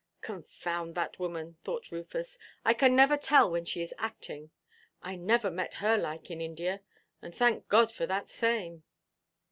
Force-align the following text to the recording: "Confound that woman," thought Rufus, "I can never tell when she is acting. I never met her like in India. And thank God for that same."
"Confound 0.21 0.95
that 0.95 1.19
woman," 1.19 1.57
thought 1.63 1.91
Rufus, 1.91 2.39
"I 2.65 2.73
can 2.73 2.95
never 2.95 3.15
tell 3.17 3.51
when 3.51 3.65
she 3.65 3.83
is 3.83 3.93
acting. 3.99 4.49
I 5.03 5.15
never 5.15 5.51
met 5.51 5.75
her 5.75 5.95
like 5.95 6.31
in 6.31 6.41
India. 6.41 6.81
And 7.21 7.35
thank 7.35 7.67
God 7.67 7.91
for 7.91 8.07
that 8.07 8.27
same." 8.27 8.81